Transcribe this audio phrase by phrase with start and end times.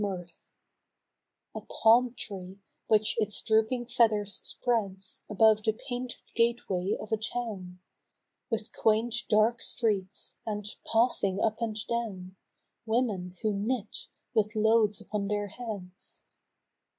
[0.01, 0.53] I02 A Dream of the South,
[1.53, 7.79] A palm tree which its drooping feathers spreads Above the painted gateway of a town
[8.49, 12.35] With quaint dark streets, and, passing up and down,;
[12.87, 16.23] Women who knit, with loads upon their heads.